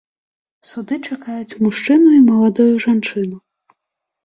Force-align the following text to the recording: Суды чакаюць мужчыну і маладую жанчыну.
Суды 0.69 0.97
чакаюць 1.07 1.57
мужчыну 1.67 2.09
і 2.15 2.23
маладую 2.33 2.69
жанчыну. 2.89 3.37